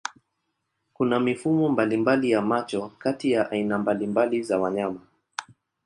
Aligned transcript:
Kuna 0.93 1.19
mifumo 1.19 1.69
mbalimbali 1.69 2.31
ya 2.31 2.41
macho 2.41 2.91
kati 2.99 3.31
ya 3.31 3.51
aina 3.51 3.77
mbalimbali 3.77 4.43
za 4.43 4.59
wanyama. 4.59 4.99